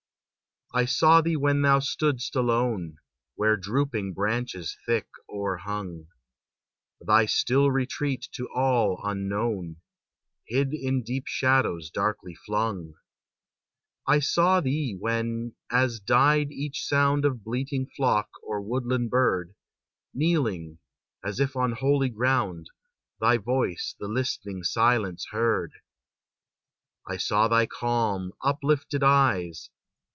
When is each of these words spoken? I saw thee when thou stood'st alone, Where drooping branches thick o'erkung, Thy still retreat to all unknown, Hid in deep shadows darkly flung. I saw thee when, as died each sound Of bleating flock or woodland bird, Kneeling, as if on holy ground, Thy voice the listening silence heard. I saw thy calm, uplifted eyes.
I 0.73 0.85
saw 0.85 1.19
thee 1.19 1.35
when 1.35 1.63
thou 1.63 1.79
stood'st 1.79 2.33
alone, 2.33 2.95
Where 3.35 3.57
drooping 3.57 4.13
branches 4.13 4.77
thick 4.85 5.05
o'erkung, 5.29 6.07
Thy 7.01 7.25
still 7.25 7.69
retreat 7.69 8.29
to 8.35 8.47
all 8.55 9.01
unknown, 9.03 9.81
Hid 10.47 10.73
in 10.73 11.03
deep 11.03 11.27
shadows 11.27 11.89
darkly 11.89 12.35
flung. 12.35 12.93
I 14.07 14.19
saw 14.19 14.61
thee 14.61 14.95
when, 14.97 15.55
as 15.69 15.99
died 15.99 16.51
each 16.53 16.85
sound 16.85 17.25
Of 17.25 17.43
bleating 17.43 17.87
flock 17.97 18.29
or 18.41 18.61
woodland 18.61 19.09
bird, 19.09 19.53
Kneeling, 20.13 20.79
as 21.21 21.41
if 21.41 21.53
on 21.57 21.73
holy 21.73 22.07
ground, 22.07 22.69
Thy 23.19 23.35
voice 23.35 23.95
the 23.99 24.07
listening 24.07 24.63
silence 24.63 25.25
heard. 25.31 25.73
I 27.05 27.17
saw 27.17 27.49
thy 27.49 27.65
calm, 27.65 28.31
uplifted 28.41 29.03
eyes. 29.03 29.69